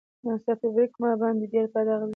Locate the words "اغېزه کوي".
1.93-2.09